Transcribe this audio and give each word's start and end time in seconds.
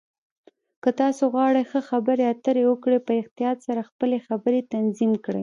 که 0.83 0.89
تاسو 1.01 1.23
غواړئ 1.33 1.63
ښه 1.71 1.81
خبرې 1.89 2.23
اترې 2.33 2.63
وکړئ، 2.67 2.99
په 3.07 3.11
احتیاط 3.21 3.57
سره 3.67 3.87
خپلې 3.89 4.17
خبرې 4.27 4.59
تنظیم 4.73 5.11
کړئ. 5.25 5.39